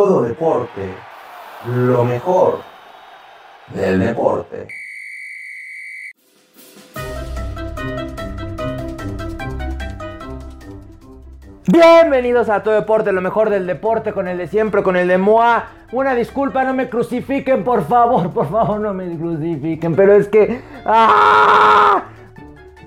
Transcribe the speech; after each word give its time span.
todo 0.00 0.22
deporte, 0.22 0.94
lo 1.66 2.06
mejor 2.06 2.60
del 3.74 4.00
deporte. 4.00 4.66
Bienvenidos 11.66 12.48
a 12.48 12.62
Todo 12.62 12.72
Deporte, 12.72 13.12
lo 13.12 13.20
mejor 13.20 13.50
del 13.50 13.66
deporte, 13.66 14.14
con 14.14 14.26
el 14.26 14.38
de 14.38 14.46
siempre, 14.46 14.82
con 14.82 14.96
el 14.96 15.06
de 15.06 15.18
Moa. 15.18 15.68
Una 15.92 16.14
disculpa, 16.14 16.64
no 16.64 16.72
me 16.72 16.88
crucifiquen, 16.88 17.62
por 17.62 17.86
favor, 17.86 18.30
por 18.30 18.50
favor, 18.50 18.80
no 18.80 18.94
me 18.94 19.18
crucifiquen, 19.18 19.94
pero 19.94 20.14
es 20.14 20.28
que... 20.28 20.62
¡ah! 20.86 22.04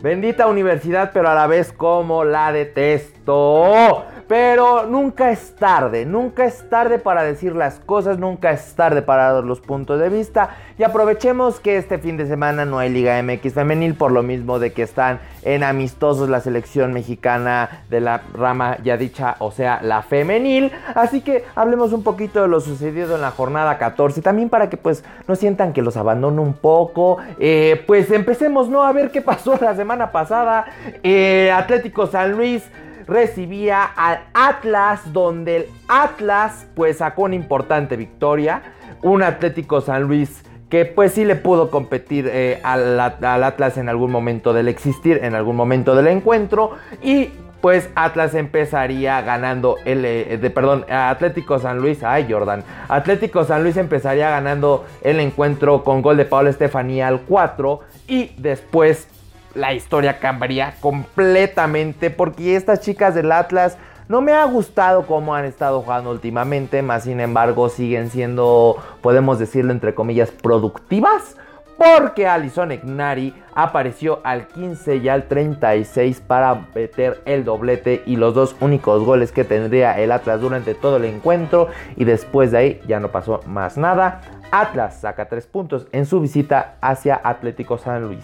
Bendita 0.01 0.47
universidad, 0.47 1.11
pero 1.13 1.29
a 1.29 1.35
la 1.35 1.45
vez 1.45 1.71
como 1.73 2.23
la 2.23 2.51
detesto. 2.51 4.03
Pero 4.27 4.85
nunca 4.85 5.31
es 5.31 5.55
tarde, 5.55 6.05
nunca 6.05 6.45
es 6.45 6.69
tarde 6.69 6.99
para 6.99 7.23
decir 7.23 7.55
las 7.55 7.79
cosas, 7.79 8.17
nunca 8.17 8.51
es 8.51 8.73
tarde 8.75 9.01
para 9.01 9.33
dar 9.33 9.43
los 9.43 9.59
puntos 9.59 9.99
de 9.99 10.09
vista. 10.09 10.51
Y 10.77 10.83
aprovechemos 10.83 11.59
que 11.59 11.77
este 11.77 11.97
fin 11.97 12.17
de 12.17 12.25
semana 12.25 12.65
no 12.65 12.79
hay 12.79 12.89
Liga 12.89 13.21
MX 13.21 13.53
femenil, 13.53 13.95
por 13.95 14.11
lo 14.11 14.23
mismo 14.23 14.59
de 14.59 14.73
que 14.73 14.83
están 14.83 15.19
en 15.43 15.63
amistosos 15.63 16.29
la 16.29 16.39
selección 16.39 16.93
mexicana 16.93 17.83
de 17.89 17.99
la 17.99 18.21
rama 18.33 18.77
ya 18.83 18.97
dicha, 18.97 19.35
o 19.39 19.51
sea, 19.51 19.81
la 19.81 20.01
femenil. 20.01 20.71
Así 20.95 21.21
que 21.21 21.43
hablemos 21.55 21.93
un 21.93 22.03
poquito 22.03 22.41
de 22.41 22.47
lo 22.47 22.61
sucedido 22.61 23.15
en 23.15 23.21
la 23.21 23.31
jornada 23.31 23.77
14, 23.77 24.21
también 24.21 24.49
para 24.49 24.69
que 24.69 24.77
pues 24.77 25.03
no 25.27 25.35
sientan 25.35 25.73
que 25.73 25.81
los 25.81 25.97
abandono 25.97 26.41
un 26.41 26.53
poco. 26.53 27.17
Eh, 27.39 27.83
pues 27.85 28.09
empecemos, 28.11 28.69
¿no? 28.69 28.83
A 28.83 28.91
ver 28.93 29.11
qué 29.11 29.21
pasó 29.21 29.57
la 29.61 29.75
semana 29.75 30.11
pasada. 30.11 30.65
Eh, 31.03 31.51
Atlético 31.51 32.07
San 32.07 32.31
Luis 32.33 32.63
recibía 33.07 33.83
al 33.83 34.19
Atlas, 34.33 35.13
donde 35.13 35.55
el 35.57 35.65
Atlas 35.87 36.67
pues 36.75 36.97
sacó 36.97 37.23
una 37.23 37.35
importante 37.35 37.95
victoria. 37.95 38.61
Un 39.01 39.23
Atlético 39.23 39.81
San 39.81 40.03
Luis 40.03 40.43
que 40.73 40.85
pues 40.85 41.11
sí 41.11 41.23
le 41.23 41.35
pudo 41.35 41.69
competir 41.69 42.27
eh, 42.33 42.59
al, 42.63 42.99
Atlas 42.99 43.77
en 43.77 43.89
algún 43.89 44.09
momento 44.09 44.53
del 44.53 44.67
existir, 44.67 45.19
en 45.21 45.35
algún 45.35 45.55
momento 45.55 45.95
del 45.95 46.07
encuentro. 46.07 46.71
Y 47.03 47.29
pues 47.61 47.91
Atlas 47.93 48.33
empezaría 48.33 49.21
ganando 49.21 49.77
el 49.85 50.03
eh, 50.03 50.39
de 50.41 50.49
perdón, 50.49 50.83
Atlético 50.89 51.59
San 51.59 51.77
Luis, 51.77 52.03
ay 52.03 52.25
Jordan. 52.27 52.63
Atlético 52.89 53.43
San 53.43 53.61
Luis 53.61 53.77
empezaría 53.77 54.31
ganando 54.31 54.83
el 55.03 55.19
encuentro 55.19 55.83
con 55.83 56.01
gol 56.01 56.17
de 56.17 56.25
Pablo 56.25 56.49
Estefanía 56.49 57.07
al 57.07 57.21
4 57.21 57.79
y 58.07 58.31
después 58.39 59.07
la 59.55 59.73
historia 59.73 60.19
cambiaría 60.19 60.75
completamente 60.79 62.09
porque 62.09 62.55
estas 62.55 62.81
chicas 62.81 63.15
del 63.15 63.31
Atlas 63.31 63.77
no 64.09 64.21
me 64.21 64.33
ha 64.33 64.43
gustado 64.45 65.07
cómo 65.07 65.33
han 65.33 65.45
estado 65.45 65.81
jugando 65.81 66.11
últimamente, 66.11 66.81
más 66.81 67.03
sin 67.03 67.19
embargo 67.19 67.69
siguen 67.69 68.09
siendo, 68.09 68.77
podemos 69.01 69.39
decirlo 69.39 69.71
entre 69.71 69.95
comillas, 69.95 70.31
productivas. 70.31 71.37
Porque 71.75 72.27
Alison 72.27 72.71
Egnari 72.71 73.33
apareció 73.55 74.19
al 74.23 74.47
15 74.47 74.97
y 74.97 75.09
al 75.09 75.27
36 75.27 76.21
para 76.21 76.67
meter 76.75 77.21
el 77.25 77.43
doblete 77.43 78.03
y 78.05 78.15
los 78.15 78.35
dos 78.35 78.55
únicos 78.61 79.03
goles 79.03 79.31
que 79.31 79.43
tendría 79.43 79.99
el 79.99 80.11
Atlas 80.11 80.39
durante 80.39 80.75
todo 80.75 80.97
el 80.97 81.05
encuentro. 81.05 81.69
Y 81.95 82.05
después 82.05 82.51
de 82.51 82.57
ahí 82.57 82.81
ya 82.87 82.99
no 82.99 83.09
pasó 83.09 83.41
más 83.47 83.77
nada. 83.77 84.21
Atlas 84.51 84.99
saca 84.99 85.25
tres 85.25 85.47
puntos 85.47 85.87
en 85.91 86.05
su 86.05 86.21
visita 86.21 86.75
hacia 86.79 87.19
Atlético 87.23 87.79
San 87.79 88.03
Luis. 88.03 88.23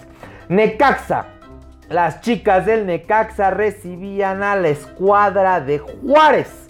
Necaxa. 0.50 1.28
Las 1.89 2.22
chicas 2.22 2.66
del 2.66 2.88
Necaxa 2.88 3.52
recibían 3.52 4.42
a 4.42 4.56
la 4.56 4.69
escuadra 4.69 5.61
de 5.61 5.78
Juárez. 5.78 6.67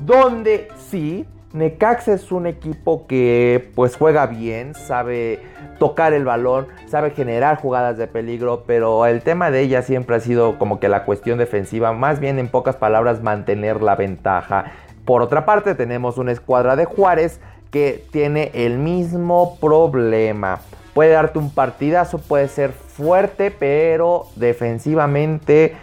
Donde 0.00 0.68
sí, 0.88 1.26
Necaxa 1.52 2.14
es 2.14 2.32
un 2.32 2.46
equipo 2.46 3.06
que 3.06 3.70
pues 3.74 3.96
juega 3.96 4.26
bien, 4.26 4.74
sabe 4.74 5.40
tocar 5.78 6.14
el 6.14 6.24
balón, 6.24 6.68
sabe 6.86 7.10
generar 7.10 7.60
jugadas 7.60 7.98
de 7.98 8.06
peligro, 8.06 8.64
pero 8.66 9.04
el 9.04 9.20
tema 9.20 9.50
de 9.50 9.60
ella 9.60 9.82
siempre 9.82 10.16
ha 10.16 10.20
sido 10.20 10.58
como 10.58 10.80
que 10.80 10.88
la 10.88 11.04
cuestión 11.04 11.36
defensiva, 11.36 11.92
más 11.92 12.20
bien 12.20 12.38
en 12.38 12.48
pocas 12.48 12.76
palabras 12.76 13.22
mantener 13.22 13.82
la 13.82 13.94
ventaja. 13.94 14.72
Por 15.04 15.20
otra 15.20 15.44
parte 15.44 15.74
tenemos 15.74 16.16
una 16.16 16.32
escuadra 16.32 16.76
de 16.76 16.86
Juárez 16.86 17.40
que 17.70 18.06
tiene 18.10 18.52
el 18.54 18.78
mismo 18.78 19.58
problema. 19.60 20.60
Puede 20.98 21.12
darte 21.12 21.38
un 21.38 21.50
partidazo, 21.50 22.18
puede 22.18 22.48
ser 22.48 22.72
fuerte, 22.72 23.52
pero 23.52 24.26
defensivamente 24.34 25.76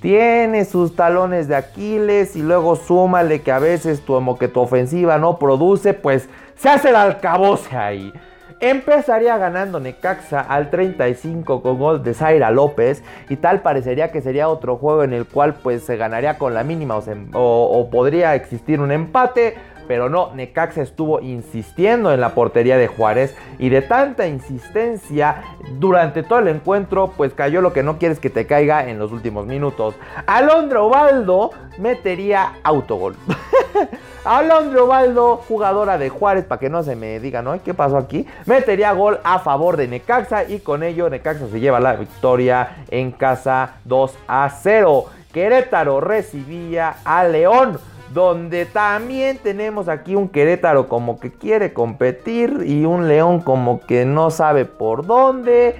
tiene 0.00 0.64
sus 0.64 0.96
talones 0.96 1.48
de 1.48 1.56
Aquiles 1.56 2.34
y 2.34 2.40
luego 2.40 2.74
súmale 2.74 3.42
que 3.42 3.52
a 3.52 3.58
veces 3.58 4.00
tu, 4.00 4.38
que 4.38 4.48
tu 4.48 4.60
ofensiva 4.60 5.18
no 5.18 5.38
produce, 5.38 5.92
pues 5.92 6.30
se 6.56 6.70
hace 6.70 6.88
el 6.88 6.96
alcaboce 6.96 7.76
ahí. 7.76 8.10
Empezaría 8.58 9.36
ganando 9.36 9.80
Necaxa 9.80 10.40
al 10.40 10.70
35 10.70 11.60
con 11.60 11.78
gol 11.78 12.02
de 12.02 12.14
Zaira 12.14 12.50
López 12.50 13.02
y 13.28 13.36
tal 13.36 13.60
parecería 13.60 14.10
que 14.12 14.22
sería 14.22 14.48
otro 14.48 14.78
juego 14.78 15.04
en 15.04 15.12
el 15.12 15.26
cual 15.26 15.56
pues 15.62 15.82
se 15.82 15.98
ganaría 15.98 16.38
con 16.38 16.54
la 16.54 16.64
mínima 16.64 16.98
o 17.34 17.88
podría 17.90 18.34
existir 18.34 18.80
un 18.80 18.92
empate 18.92 19.56
pero 19.86 20.08
no, 20.08 20.34
Necaxa 20.34 20.82
estuvo 20.82 21.20
insistiendo 21.20 22.12
en 22.12 22.20
la 22.20 22.34
portería 22.34 22.76
de 22.76 22.86
Juárez 22.86 23.34
y 23.58 23.68
de 23.68 23.82
tanta 23.82 24.26
insistencia 24.26 25.42
durante 25.78 26.22
todo 26.22 26.40
el 26.40 26.48
encuentro, 26.48 27.12
pues 27.16 27.32
cayó 27.34 27.60
lo 27.60 27.72
que 27.72 27.82
no 27.82 27.98
quieres 27.98 28.20
que 28.20 28.30
te 28.30 28.46
caiga 28.46 28.88
en 28.88 28.98
los 28.98 29.12
últimos 29.12 29.46
minutos. 29.46 29.94
Alondra 30.26 30.82
Ovaldo 30.82 31.50
metería 31.78 32.54
autogol. 32.62 33.16
Alondra 34.24 34.82
Ovaldo, 34.82 35.36
jugadora 35.48 35.98
de 35.98 36.08
Juárez, 36.08 36.44
para 36.44 36.58
que 36.58 36.70
no 36.70 36.82
se 36.82 36.96
me 36.96 37.20
diga, 37.20 37.42
¿no? 37.42 37.62
¿Qué 37.62 37.74
pasó 37.74 37.98
aquí? 37.98 38.26
Metería 38.46 38.92
gol 38.92 39.20
a 39.22 39.38
favor 39.38 39.76
de 39.76 39.86
Necaxa 39.86 40.44
y 40.44 40.60
con 40.60 40.82
ello 40.82 41.10
Necaxa 41.10 41.48
se 41.48 41.60
lleva 41.60 41.78
la 41.78 41.94
victoria 41.94 42.84
en 42.90 43.12
casa 43.12 43.74
2 43.84 44.16
a 44.26 44.48
0. 44.48 45.04
Querétaro 45.32 46.00
recibía 46.00 46.96
a 47.04 47.24
León 47.24 47.78
donde 48.14 48.64
también 48.64 49.38
tenemos 49.38 49.88
aquí 49.88 50.14
un 50.14 50.28
Querétaro 50.28 50.88
como 50.88 51.18
que 51.18 51.32
quiere 51.32 51.72
competir 51.72 52.62
y 52.64 52.84
un 52.84 53.08
León 53.08 53.40
como 53.40 53.80
que 53.80 54.04
no 54.04 54.30
sabe 54.30 54.64
por 54.64 55.04
dónde. 55.04 55.74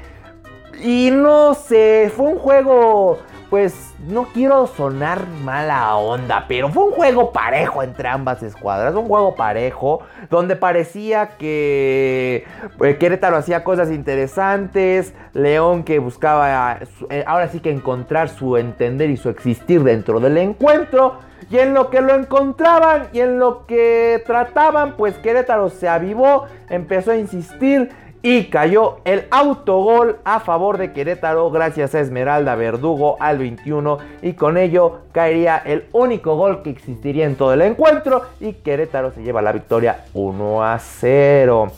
Y 0.82 1.10
no 1.12 1.54
sé, 1.54 2.10
fue 2.14 2.26
un 2.26 2.38
juego, 2.38 3.18
pues 3.54 3.94
no 4.08 4.24
quiero 4.34 4.66
sonar 4.66 5.28
mala 5.44 5.94
onda, 5.94 6.46
pero 6.48 6.70
fue 6.70 6.86
un 6.86 6.90
juego 6.90 7.30
parejo 7.30 7.84
entre 7.84 8.08
ambas 8.08 8.42
escuadras, 8.42 8.96
un 8.96 9.06
juego 9.06 9.36
parejo, 9.36 10.00
donde 10.28 10.56
parecía 10.56 11.36
que 11.38 12.44
eh, 12.80 12.96
Querétaro 12.98 13.36
hacía 13.36 13.62
cosas 13.62 13.92
interesantes, 13.92 15.14
León 15.34 15.84
que 15.84 16.00
buscaba 16.00 16.80
eh, 17.10 17.22
ahora 17.28 17.46
sí 17.46 17.60
que 17.60 17.70
encontrar 17.70 18.28
su 18.28 18.56
entender 18.56 19.08
y 19.10 19.16
su 19.16 19.28
existir 19.28 19.84
dentro 19.84 20.18
del 20.18 20.36
encuentro. 20.38 21.20
Y 21.48 21.58
en 21.58 21.74
lo 21.74 21.90
que 21.90 22.00
lo 22.00 22.14
encontraban 22.14 23.08
y 23.12 23.20
en 23.20 23.38
lo 23.38 23.66
que 23.66 24.20
trataban, 24.26 24.96
pues 24.96 25.14
Querétaro 25.18 25.68
se 25.68 25.88
avivó, 25.88 26.46
empezó 26.70 27.12
a 27.12 27.16
insistir 27.16 27.90
y 28.24 28.44
cayó 28.46 29.00
el 29.04 29.26
autogol 29.30 30.16
a 30.24 30.40
favor 30.40 30.78
de 30.78 30.94
Querétaro 30.94 31.50
gracias 31.50 31.94
a 31.94 32.00
Esmeralda 32.00 32.54
Verdugo 32.54 33.18
al 33.20 33.36
21 33.36 33.98
y 34.22 34.32
con 34.32 34.56
ello 34.56 35.00
caería 35.12 35.58
el 35.58 35.84
único 35.92 36.34
gol 36.34 36.62
que 36.62 36.70
existiría 36.70 37.26
en 37.26 37.36
todo 37.36 37.52
el 37.52 37.60
encuentro 37.60 38.22
y 38.40 38.54
Querétaro 38.54 39.12
se 39.12 39.22
lleva 39.22 39.42
la 39.42 39.52
victoria 39.52 40.06
1 40.14 40.64
a 40.64 40.78
0. 40.78 41.70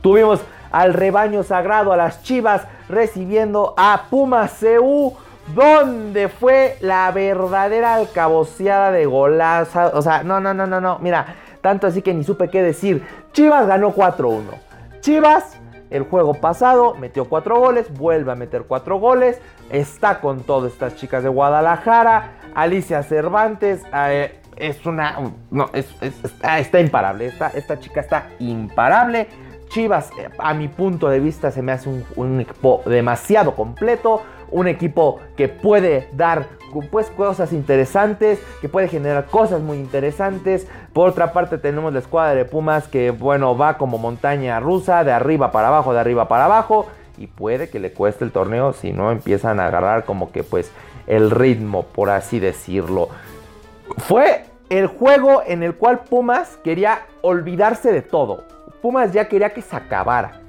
Tuvimos 0.00 0.40
al 0.72 0.92
rebaño 0.92 1.44
sagrado, 1.44 1.92
a 1.92 1.96
las 1.96 2.20
Chivas 2.24 2.66
recibiendo 2.88 3.72
a 3.76 4.06
Puma 4.10 4.50
CU 4.58 5.14
donde 5.54 6.28
fue 6.28 6.78
la 6.80 7.12
verdadera 7.12 7.94
alcaboceada 7.94 8.90
de 8.90 9.06
golaza. 9.06 9.92
O 9.94 10.02
sea, 10.02 10.24
no, 10.24 10.40
no, 10.40 10.52
no, 10.52 10.66
no, 10.66 10.80
no. 10.80 10.98
Mira, 10.98 11.36
tanto 11.60 11.86
así 11.86 12.02
que 12.02 12.12
ni 12.12 12.24
supe 12.24 12.50
qué 12.50 12.60
decir. 12.60 13.06
Chivas 13.32 13.68
ganó 13.68 13.94
4-1. 13.94 14.42
Chivas, 14.98 15.56
el 15.90 16.04
juego 16.04 16.34
pasado, 16.34 16.94
metió 16.94 17.26
4 17.26 17.58
goles, 17.58 17.92
vuelve 17.92 18.32
a 18.32 18.34
meter 18.34 18.64
4 18.64 18.98
goles. 18.98 19.40
Está 19.70 20.20
con 20.20 20.40
todas 20.42 20.72
estas 20.72 20.96
chicas 20.96 21.22
de 21.22 21.28
Guadalajara. 21.28 22.32
Alicia 22.54 23.02
Cervantes. 23.02 23.82
Eh, 23.94 24.40
es 24.56 24.84
una. 24.86 25.18
No, 25.50 25.70
está, 25.72 26.80
imparable. 26.80 27.26
Esta, 27.26 27.48
esta 27.48 27.78
chica 27.78 28.00
está 28.00 28.28
imparable. 28.38 29.28
Chivas, 29.68 30.10
eh, 30.18 30.28
a 30.38 30.54
mi 30.54 30.68
punto 30.68 31.08
de 31.08 31.20
vista, 31.20 31.50
se 31.50 31.62
me 31.62 31.72
hace 31.72 31.88
un 32.16 32.40
equipo 32.40 32.82
demasiado 32.86 33.54
completo 33.54 34.22
un 34.50 34.68
equipo 34.68 35.20
que 35.36 35.48
puede 35.48 36.08
dar 36.12 36.46
pues, 36.90 37.10
cosas 37.10 37.52
interesantes, 37.52 38.38
que 38.60 38.68
puede 38.68 38.88
generar 38.88 39.26
cosas 39.26 39.60
muy 39.60 39.78
interesantes. 39.78 40.66
Por 40.92 41.08
otra 41.08 41.32
parte 41.32 41.58
tenemos 41.58 41.92
la 41.92 42.00
escuadra 42.00 42.34
de 42.34 42.44
Pumas 42.44 42.88
que 42.88 43.10
bueno 43.10 43.56
va 43.56 43.78
como 43.78 43.98
montaña 43.98 44.60
rusa, 44.60 45.04
de 45.04 45.12
arriba 45.12 45.52
para 45.52 45.68
abajo, 45.68 45.92
de 45.92 46.00
arriba 46.00 46.28
para 46.28 46.46
abajo. 46.46 46.86
Y 47.18 47.28
puede 47.28 47.70
que 47.70 47.78
le 47.78 47.92
cueste 47.92 48.24
el 48.24 48.32
torneo 48.32 48.72
si 48.72 48.92
no 48.92 49.10
empiezan 49.10 49.58
a 49.58 49.66
agarrar 49.66 50.04
como 50.04 50.32
que 50.32 50.42
pues 50.42 50.70
el 51.06 51.30
ritmo, 51.30 51.84
por 51.84 52.10
así 52.10 52.40
decirlo. 52.40 53.08
Fue 53.98 54.44
el 54.68 54.86
juego 54.86 55.42
en 55.46 55.62
el 55.62 55.76
cual 55.76 56.00
Pumas 56.00 56.58
quería 56.62 57.06
olvidarse 57.22 57.92
de 57.92 58.02
todo. 58.02 58.44
Pumas 58.82 59.12
ya 59.12 59.28
quería 59.28 59.54
que 59.54 59.62
se 59.62 59.74
acabara. 59.74 60.40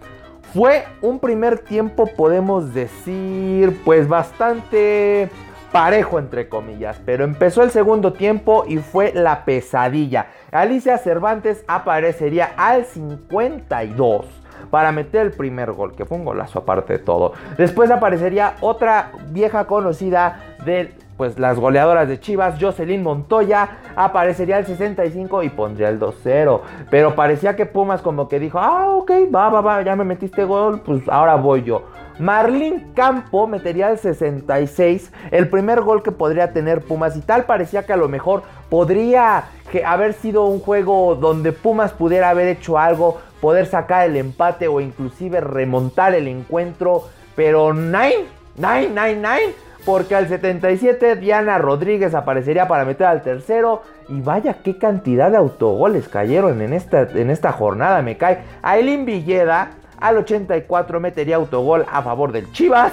Fue 0.53 0.85
un 1.01 1.19
primer 1.19 1.59
tiempo, 1.59 2.07
podemos 2.15 2.73
decir, 2.73 3.81
pues 3.83 4.07
bastante 4.07 5.29
parejo 5.71 6.19
entre 6.19 6.47
comillas, 6.47 6.99
pero 7.05 7.23
empezó 7.23 7.63
el 7.63 7.71
segundo 7.71 8.13
tiempo 8.13 8.63
y 8.67 8.77
fue 8.77 9.11
la 9.13 9.43
pesadilla. 9.45 10.27
Alicia 10.51 10.97
Cervantes 10.97 11.63
aparecería 11.67 12.51
al 12.57 12.85
52 12.85 14.25
para 14.71 14.91
meter 14.91 15.27
el 15.27 15.31
primer 15.31 15.71
gol, 15.73 15.95
que 15.95 16.05
fue 16.05 16.17
un 16.17 16.25
golazo 16.25 16.59
aparte 16.59 16.93
de 16.93 16.99
todo. 16.99 17.33
Después 17.57 17.91
aparecería 17.91 18.55
otra 18.61 19.11
vieja 19.29 19.65
conocida 19.65 20.39
de 20.65 20.93
pues 21.17 21.39
las 21.39 21.59
goleadoras 21.59 22.07
de 22.07 22.19
Chivas, 22.19 22.61
Jocelyn 22.61 23.01
Montoya, 23.01 23.79
aparecería 23.95 24.59
el 24.59 24.65
65 24.65 25.43
y 25.43 25.49
pondría 25.49 25.89
el 25.89 25.99
2-0. 25.99 26.61
Pero 26.91 27.15
parecía 27.15 27.55
que 27.55 27.65
Pumas 27.65 28.01
como 28.01 28.29
que 28.29 28.39
dijo, 28.39 28.59
ah, 28.59 28.89
ok, 28.89 29.11
va, 29.33 29.49
va, 29.49 29.61
va, 29.61 29.81
ya 29.81 29.95
me 29.95 30.03
metiste 30.03 30.43
gol, 30.43 30.81
pues 30.81 31.01
ahora 31.09 31.35
voy 31.35 31.63
yo. 31.63 31.83
Marlín 32.19 32.93
Campo 32.95 33.45
metería 33.45 33.91
el 33.91 33.97
66, 33.97 35.11
el 35.31 35.49
primer 35.49 35.81
gol 35.81 36.01
que 36.01 36.11
podría 36.11 36.51
tener 36.51 36.81
Pumas 36.81 37.15
y 37.15 37.21
tal 37.21 37.45
parecía 37.45 37.85
que 37.85 37.93
a 37.93 37.97
lo 37.97 38.07
mejor 38.07 38.43
podría 38.69 39.45
haber 39.85 40.13
sido 40.13 40.45
un 40.45 40.59
juego 40.59 41.15
donde 41.15 41.51
Pumas 41.51 41.93
pudiera 41.93 42.29
haber 42.29 42.47
hecho 42.47 42.79
algo, 42.79 43.19
poder 43.39 43.67
sacar 43.67 44.07
el 44.07 44.15
empate 44.15 44.67
o 44.67 44.81
inclusive 44.81 45.41
remontar 45.41 46.15
el 46.15 46.27
encuentro, 46.27 47.03
pero 47.35 47.73
nine, 47.73 48.25
nine, 48.55 48.89
nine, 48.89 49.15
nine, 49.15 49.53
porque 49.87 50.15
al 50.15 50.27
77 50.27 51.15
Diana 51.15 51.57
Rodríguez 51.59 52.13
aparecería 52.13 52.67
para 52.67 52.83
meter 52.83 53.07
al 53.07 53.21
tercero 53.21 53.83
y 54.09 54.19
vaya 54.19 54.55
qué 54.61 54.77
cantidad 54.77 55.31
de 55.31 55.37
autogoles 55.37 56.09
cayeron 56.09 56.61
en 56.61 56.73
esta, 56.73 57.03
en 57.03 57.29
esta 57.29 57.53
jornada, 57.53 58.01
me 58.01 58.17
cae. 58.17 58.39
Aileen 58.61 59.05
Villeda 59.05 59.69
al 59.97 60.17
84 60.17 60.99
metería 60.99 61.37
autogol 61.37 61.85
a 61.89 62.01
favor 62.01 62.33
del 62.33 62.51
Chivas. 62.51 62.91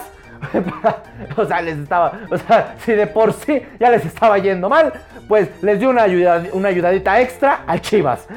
o 1.37 1.45
sea, 1.45 1.63
les 1.63 1.79
estaba, 1.79 2.13
o 2.31 2.39
sea, 2.39 2.77
si 2.79 2.93
de 2.93 3.09
por 3.09 3.33
sí 3.33 3.61
ya 3.81 3.91
les 3.91 4.07
estaba 4.07 4.39
yendo 4.39 4.69
mal, 4.69 4.93
pues 5.27 5.51
les 5.63 5.81
dio 5.81 5.91
una, 5.91 6.05
ayuda, 6.05 6.45
una 6.53 6.69
ayudadita 6.69 7.21
extra 7.21 7.65
al 7.67 7.81
Chivas. 7.81 8.29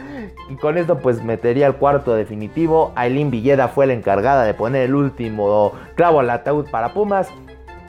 Y 0.50 0.56
con 0.56 0.80
esto 0.80 0.98
pues 0.98 1.24
metería 1.24 1.68
el 1.68 1.76
cuarto 1.76 2.16
definitivo. 2.16 2.92
Aileen 2.96 3.30
Villeda 3.30 3.68
fue 3.68 3.86
la 3.86 3.94
encargada 3.94 4.46
de 4.46 4.56
poner 4.56 4.82
el 4.82 4.96
último 4.96 5.74
clavo 5.94 6.22
al 6.22 6.32
ataúd 6.32 6.68
para 6.72 6.92
Pumas. 6.92 7.32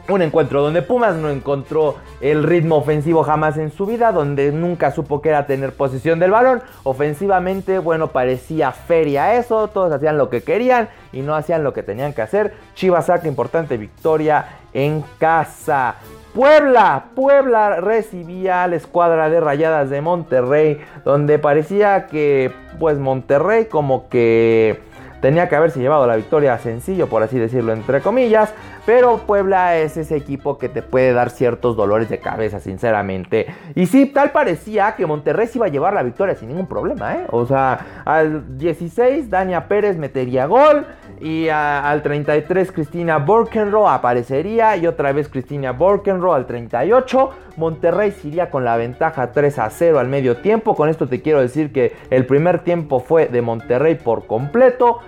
Un 0.09 0.23
encuentro 0.23 0.63
donde 0.63 0.81
Pumas 0.81 1.17
no 1.17 1.29
encontró 1.29 1.97
el 2.23 2.43
ritmo 2.43 2.77
ofensivo 2.77 3.23
jamás 3.25 3.59
en 3.59 3.71
su 3.71 3.85
vida, 3.85 4.11
donde 4.11 4.53
nunca 4.53 4.91
supo 4.91 5.21
que 5.21 5.29
era 5.29 5.47
tener 5.47 5.75
posesión 5.75 6.19
del 6.19 6.31
balón. 6.31 6.63
Ofensivamente, 6.83 7.79
bueno, 7.79 8.07
parecía 8.07 8.73
feria 8.73 9.35
eso, 9.35 9.69
todos 9.69 9.93
hacían 9.93 10.17
lo 10.17 10.31
que 10.31 10.43
querían 10.43 10.89
y 11.13 11.21
no 11.21 11.35
hacían 11.35 11.63
lo 11.63 11.75
que 11.75 11.83
tenían 11.83 12.15
que 12.15 12.23
hacer. 12.23 12.55
Chivas 12.75 13.05
saca 13.05 13.29
importante 13.29 13.77
victoria 13.77 14.47
en 14.73 15.05
casa. 15.19 15.97
Puebla, 16.35 17.09
Puebla 17.15 17.77
recibía 17.81 18.63
a 18.63 18.67
la 18.67 18.77
escuadra 18.77 19.29
de 19.29 19.41
rayadas 19.41 19.91
de 19.91 20.01
Monterrey, 20.01 20.81
donde 21.05 21.39
parecía 21.39 22.07
que 22.07 22.51
pues 22.79 22.97
Monterrey 22.97 23.67
como 23.67 24.09
que 24.09 24.81
tenía 25.21 25.49
que 25.49 25.57
haberse 25.57 25.81
llevado 25.81 26.07
la 26.07 26.17
victoria 26.17 26.57
sencillo, 26.59 27.09
por 27.09 27.23
así 27.23 27.39
decirlo, 27.39 27.73
entre 27.73 28.01
comillas. 28.01 28.55
Pero 28.89 29.19
Puebla 29.19 29.77
es 29.77 29.99
ese 29.99 30.17
equipo 30.17 30.57
que 30.57 30.71
te 30.71 30.81
puede 30.81 31.13
dar 31.13 31.29
ciertos 31.29 31.77
dolores 31.77 32.09
de 32.09 32.21
cabeza, 32.21 32.59
sinceramente. 32.59 33.45
Y 33.75 33.85
sí, 33.85 34.07
tal 34.07 34.31
parecía 34.31 34.95
que 34.97 35.05
Monterrey 35.05 35.47
se 35.47 35.59
iba 35.59 35.67
a 35.67 35.69
llevar 35.69 35.93
la 35.93 36.03
victoria 36.03 36.35
sin 36.35 36.49
ningún 36.49 36.67
problema, 36.67 37.17
¿eh? 37.17 37.27
O 37.31 37.45
sea, 37.45 38.03
al 38.07 38.57
16 38.57 39.29
Dania 39.29 39.69
Pérez 39.69 39.99
metería 39.99 40.47
gol. 40.47 40.87
Y 41.21 41.51
al 41.51 42.01
33 42.01 42.73
Cristina 42.73 43.19
Borkenro 43.19 43.91
aparecería. 43.91 44.75
Y 44.79 44.87
otra 44.87 45.13
vez 45.13 45.29
Cristina 45.29 45.73
Borkenro 45.73 46.33
al 46.33 46.47
38. 46.47 47.31
Monterrey 47.59 48.13
se 48.13 48.29
iría 48.29 48.51
con 48.51 48.65
la 48.65 48.79
ventaja 48.79 49.33
3 49.33 49.59
a 49.59 49.69
0 49.69 49.99
al 49.99 50.09
medio 50.09 50.39
tiempo. 50.39 50.75
Con 50.75 50.89
esto 50.89 51.07
te 51.07 51.21
quiero 51.21 51.43
decir 51.43 51.75
que 51.75 51.95
el 52.09 52.25
primer 52.25 52.61
tiempo 52.61 53.01
fue 53.01 53.27
de 53.27 53.43
Monterrey 53.43 53.97
por 53.97 54.27
completo. 54.27 55.01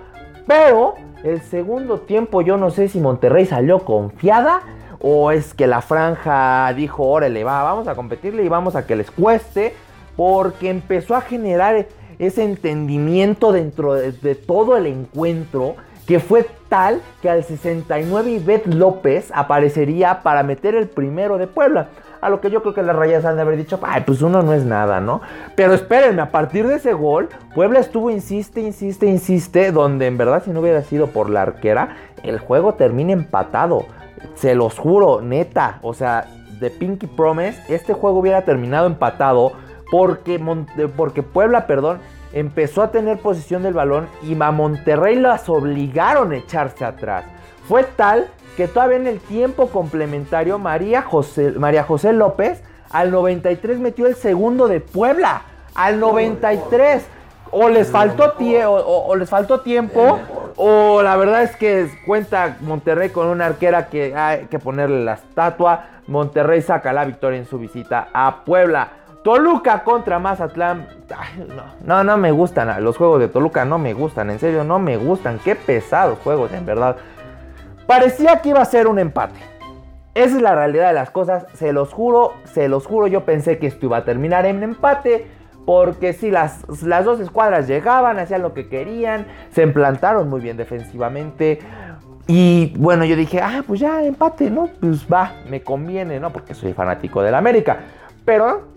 Pero 0.45 0.93
el 1.23 1.41
segundo 1.41 1.99
tiempo 1.99 2.41
yo 2.41 2.57
no 2.57 2.71
sé 2.71 2.87
si 2.87 2.99
Monterrey 2.99 3.45
salió 3.45 3.79
confiada 3.79 4.61
o 4.99 5.31
es 5.31 5.53
que 5.53 5.67
la 5.67 5.81
franja 5.81 6.71
dijo, 6.73 7.03
órale, 7.07 7.43
va, 7.43 7.63
vamos 7.63 7.87
a 7.87 7.95
competirle 7.95 8.43
y 8.43 8.49
vamos 8.49 8.75
a 8.75 8.85
que 8.85 8.95
les 8.95 9.09
cueste. 9.09 9.73
Porque 10.15 10.69
empezó 10.69 11.15
a 11.15 11.21
generar 11.21 11.87
ese 12.19 12.43
entendimiento 12.43 13.51
dentro 13.51 13.93
de, 13.93 14.35
todo 14.35 14.77
el 14.77 14.85
encuentro 14.85 15.75
que 16.05 16.19
fue 16.19 16.45
tal 16.69 17.01
que 17.21 17.29
al 17.29 17.43
69 17.43 18.31
Ivette 18.31 18.67
López 18.67 19.31
aparecería 19.33 20.21
para 20.21 20.43
meter 20.43 20.75
el 20.75 20.87
primero 20.87 21.37
de 21.37 21.47
Puebla. 21.47 21.89
A 22.21 22.29
lo 22.29 22.39
que 22.39 22.51
yo 22.51 22.61
creo 22.61 22.73
que 22.73 22.83
las 22.83 22.95
rayas 22.95 23.25
han 23.25 23.35
de 23.35 23.41
haber 23.41 23.57
dicho, 23.57 23.79
ay, 23.81 24.03
pues 24.05 24.21
uno 24.21 24.43
no 24.43 24.53
es 24.53 24.63
nada, 24.63 25.01
¿no? 25.01 25.21
Pero 25.55 25.73
espérenme, 25.73 26.21
a 26.21 26.31
partir 26.31 26.67
de 26.67 26.75
ese 26.75 26.93
gol, 26.93 27.29
Puebla 27.55 27.79
estuvo, 27.79 28.11
insiste, 28.11 28.61
insiste, 28.61 29.07
insiste, 29.07 29.71
donde 29.71 30.05
en 30.05 30.17
verdad 30.17 30.43
si 30.45 30.51
no 30.51 30.59
hubiera 30.59 30.83
sido 30.83 31.07
por 31.07 31.29
la 31.29 31.41
arquera, 31.41 31.95
el 32.23 32.39
juego 32.39 32.75
termina 32.75 33.11
empatado. 33.11 33.85
Se 34.35 34.53
los 34.53 34.77
juro, 34.77 35.21
neta, 35.21 35.79
o 35.81 35.95
sea, 35.95 36.27
de 36.59 36.69
Pinky 36.69 37.07
Promise, 37.07 37.73
este 37.73 37.93
juego 37.93 38.19
hubiera 38.19 38.43
terminado 38.43 38.85
empatado 38.85 39.53
porque, 39.89 40.39
porque 40.95 41.23
Puebla, 41.23 41.65
perdón, 41.65 41.99
empezó 42.33 42.83
a 42.83 42.91
tener 42.91 43.17
posición 43.19 43.63
del 43.63 43.73
balón 43.73 44.07
y 44.21 44.41
a 44.41 44.51
Monterrey 44.51 45.15
las 45.15 45.49
obligaron 45.49 46.31
a 46.31 46.37
echarse 46.37 46.85
atrás. 46.85 47.25
Fue 47.67 47.83
tal 47.83 48.27
que 48.57 48.67
todavía 48.67 48.97
en 48.97 49.07
el 49.07 49.19
tiempo 49.19 49.67
complementario 49.67 50.59
María 50.59 51.01
José, 51.01 51.51
María 51.51 51.83
José 51.83 52.13
López 52.13 52.61
al 52.91 53.11
93 53.11 53.79
metió 53.79 54.05
el 54.05 54.15
segundo 54.15 54.67
de 54.67 54.81
Puebla. 54.81 55.43
Al 55.73 55.99
93. 55.99 57.05
O 57.53 57.67
les 57.67 57.89
faltó, 57.89 58.33
o, 58.67 59.15
les 59.17 59.29
faltó 59.29 59.59
tiempo, 59.59 60.19
o 60.55 61.01
la 61.01 61.17
verdad 61.17 61.43
es 61.43 61.53
que 61.57 61.89
cuenta 62.05 62.55
Monterrey 62.61 63.09
con 63.09 63.27
una 63.27 63.47
arquera 63.47 63.87
que 63.87 64.15
hay 64.15 64.45
que 64.45 64.57
ponerle 64.57 65.03
la 65.03 65.15
estatua. 65.15 65.83
Monterrey 66.07 66.61
saca 66.61 66.93
la 66.93 67.03
victoria 67.03 67.39
en 67.39 67.45
su 67.45 67.57
visita 67.57 68.07
a 68.13 68.45
Puebla. 68.45 68.91
Toluca 69.21 69.83
contra 69.83 70.17
Mazatlán. 70.17 70.87
no, 71.49 71.63
no, 71.83 72.03
no 72.05 72.17
me 72.17 72.31
gustan. 72.31 72.81
Los 72.81 72.95
juegos 72.95 73.19
de 73.19 73.27
Toluca 73.27 73.65
no 73.65 73.77
me 73.77 73.93
gustan. 73.93 74.29
En 74.29 74.39
serio, 74.39 74.63
no 74.63 74.79
me 74.79 74.95
gustan. 74.95 75.37
Qué 75.43 75.55
pesados 75.55 76.19
juegos, 76.19 76.53
en 76.53 76.65
verdad. 76.65 76.95
Parecía 77.87 78.41
que 78.41 78.49
iba 78.49 78.61
a 78.61 78.65
ser 78.65 78.87
un 78.87 78.99
empate. 78.99 79.39
Esa 80.13 80.35
es 80.35 80.41
la 80.41 80.55
realidad 80.55 80.87
de 80.87 80.93
las 80.93 81.09
cosas. 81.09 81.45
Se 81.53 81.73
los 81.73 81.93
juro, 81.93 82.33
se 82.45 82.67
los 82.67 82.85
juro. 82.85 83.07
Yo 83.07 83.25
pensé 83.25 83.57
que 83.57 83.67
esto 83.67 83.85
iba 83.85 83.97
a 83.97 84.05
terminar 84.05 84.45
en 84.45 84.61
empate. 84.63 85.27
Porque 85.65 86.13
si 86.13 86.31
las, 86.31 86.65
las 86.83 87.05
dos 87.05 87.19
escuadras 87.19 87.67
llegaban, 87.67 88.19
hacían 88.19 88.41
lo 88.41 88.53
que 88.53 88.67
querían. 88.67 89.27
Se 89.51 89.63
implantaron 89.63 90.29
muy 90.29 90.41
bien 90.41 90.57
defensivamente. 90.57 91.59
Y 92.27 92.73
bueno, 92.77 93.05
yo 93.05 93.15
dije, 93.15 93.41
ah, 93.41 93.63
pues 93.65 93.79
ya 93.79 94.03
empate, 94.03 94.49
¿no? 94.49 94.69
Pues 94.79 95.05
va, 95.11 95.33
me 95.49 95.61
conviene, 95.61 96.19
¿no? 96.19 96.31
Porque 96.31 96.53
soy 96.53 96.73
fanático 96.73 97.21
del 97.21 97.35
América. 97.35 97.79
Pero 98.25 98.70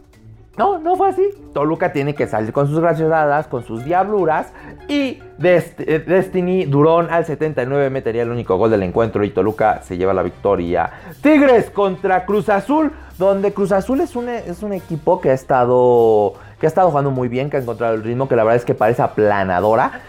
no, 0.56 0.78
no 0.78 0.96
fue 0.96 1.08
así. 1.08 1.22
Toluca 1.52 1.92
tiene 1.92 2.14
que 2.14 2.26
salir 2.26 2.52
con 2.52 2.68
sus 2.68 2.80
graciosadas, 2.80 3.48
con 3.48 3.64
sus 3.64 3.84
diabluras. 3.84 4.52
Y 4.88 5.20
eh, 5.42 6.04
Destiny 6.06 6.66
Durón 6.66 7.08
al 7.10 7.24
79 7.24 7.90
metería 7.90 8.22
el 8.22 8.30
único 8.30 8.56
gol 8.56 8.70
del 8.70 8.82
encuentro 8.82 9.24
y 9.24 9.30
Toluca 9.30 9.82
se 9.82 9.96
lleva 9.96 10.14
la 10.14 10.22
victoria. 10.22 10.90
Tigres 11.22 11.70
contra 11.70 12.24
Cruz 12.24 12.48
Azul, 12.48 12.92
donde 13.18 13.52
Cruz 13.52 13.72
Azul 13.72 14.00
es 14.00 14.14
un, 14.14 14.28
es 14.28 14.62
un 14.62 14.72
equipo 14.72 15.20
que 15.20 15.30
ha 15.30 15.34
estado 15.34 16.34
que 16.58 16.66
ha 16.66 16.68
estado 16.68 16.88
jugando 16.90 17.10
muy 17.10 17.28
bien, 17.28 17.50
que 17.50 17.56
ha 17.56 17.60
encontrado 17.60 17.94
el 17.94 18.04
ritmo, 18.04 18.28
que 18.28 18.36
la 18.36 18.44
verdad 18.44 18.56
es 18.56 18.64
que 18.64 18.74
parece 18.74 19.02
aplanadora. 19.02 20.00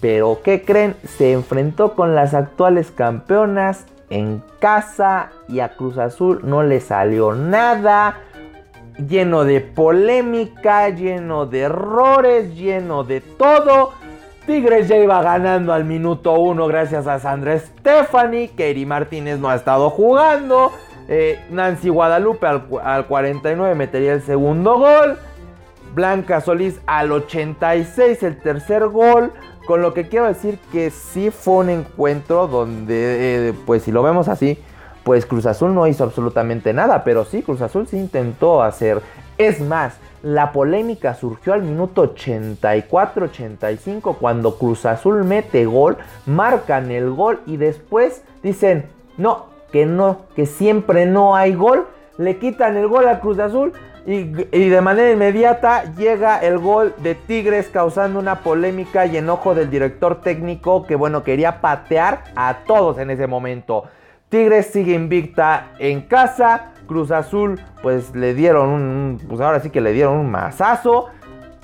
Pero 0.00 0.40
¿qué 0.44 0.62
creen? 0.62 0.94
Se 1.04 1.32
enfrentó 1.32 1.94
con 1.94 2.14
las 2.14 2.34
actuales 2.34 2.90
campeonas 2.90 3.86
en 4.10 4.42
casa 4.60 5.30
y 5.48 5.60
a 5.60 5.74
Cruz 5.74 5.98
Azul 5.98 6.40
no 6.44 6.62
le 6.62 6.80
salió 6.80 7.34
nada 7.34 8.18
lleno 8.98 9.44
de 9.44 9.60
polémica, 9.60 10.88
lleno 10.88 11.46
de 11.46 11.60
errores, 11.60 12.54
lleno 12.54 13.04
de 13.04 13.20
todo. 13.20 13.92
Tigres 14.46 14.88
ya 14.88 14.96
iba 14.96 15.20
ganando 15.22 15.72
al 15.72 15.84
minuto 15.84 16.34
uno 16.34 16.66
gracias 16.68 17.06
a 17.06 17.18
Sandra 17.18 17.58
Stephanie. 17.58 18.50
Kerry 18.56 18.86
Martínez 18.86 19.38
no 19.38 19.48
ha 19.48 19.56
estado 19.56 19.90
jugando. 19.90 20.72
Eh, 21.08 21.40
Nancy 21.50 21.88
Guadalupe 21.88 22.46
al, 22.46 22.68
al 22.82 23.06
49 23.06 23.74
metería 23.74 24.12
el 24.12 24.22
segundo 24.22 24.78
gol. 24.78 25.18
Blanca 25.94 26.40
Solís 26.40 26.80
al 26.86 27.10
86 27.10 28.22
el 28.22 28.38
tercer 28.40 28.86
gol. 28.86 29.32
Con 29.66 29.82
lo 29.82 29.94
que 29.94 30.08
quiero 30.08 30.26
decir 30.26 30.60
que 30.70 30.90
sí 30.90 31.30
fue 31.30 31.54
un 31.54 31.70
encuentro 31.70 32.46
donde, 32.46 33.48
eh, 33.48 33.54
pues 33.66 33.82
si 33.82 33.90
lo 33.90 34.00
vemos 34.04 34.28
así, 34.28 34.62
pues 35.06 35.24
Cruz 35.24 35.46
Azul 35.46 35.72
no 35.72 35.86
hizo 35.86 36.02
absolutamente 36.02 36.72
nada, 36.72 37.04
pero 37.04 37.24
sí, 37.24 37.44
Cruz 37.44 37.62
Azul 37.62 37.86
sí 37.86 37.96
intentó 37.96 38.60
hacer. 38.60 39.00
Es 39.38 39.60
más, 39.60 40.00
La 40.24 40.50
polémica 40.50 41.14
surgió 41.14 41.52
al 41.52 41.62
minuto 41.62 42.16
84-85 42.16 44.16
cuando 44.16 44.58
Cruz 44.58 44.84
Azul 44.84 45.22
mete 45.22 45.64
gol, 45.64 45.96
marcan 46.26 46.90
el 46.90 47.10
gol 47.10 47.38
y 47.46 47.56
después 47.56 48.24
dicen, 48.42 48.86
no, 49.16 49.46
que 49.70 49.86
no, 49.86 50.22
que 50.34 50.46
siempre 50.46 51.06
no 51.06 51.36
hay 51.36 51.54
gol. 51.54 51.86
Le 52.18 52.38
quitan 52.38 52.76
el 52.76 52.88
gol 52.88 53.06
a 53.06 53.20
Cruz 53.20 53.38
Azul 53.38 53.74
y, 54.06 54.24
de 54.24 54.80
manera 54.80 55.12
inmediata 55.12 55.84
llega 55.94 56.40
el 56.40 56.58
gol 56.58 56.92
de 56.98 57.14
Tigres 57.14 57.68
causando 57.68 58.18
una 58.18 58.40
polémica 58.40 59.06
y 59.06 59.18
enojo 59.18 59.54
del 59.54 59.70
director 59.70 60.20
técnico 60.20 60.84
que 60.84 60.96
bueno 60.96 61.22
quería 61.22 61.60
patear 61.60 62.24
a 62.34 62.64
todos 62.66 62.98
en 62.98 63.10
ese 63.10 63.28
momento. 63.28 63.84
Tigres 64.28 64.66
sigue 64.66 64.94
invicta 64.94 65.72
en 65.78 66.02
casa. 66.02 66.72
Cruz 66.86 67.10
Azul, 67.10 67.60
pues 67.82 68.14
le 68.14 68.34
dieron 68.34 68.68
un. 68.68 69.20
Pues 69.28 69.40
ahora 69.40 69.60
sí 69.60 69.70
que 69.70 69.80
le 69.80 69.92
dieron 69.92 70.16
un 70.18 70.30
mazazo. 70.30 71.10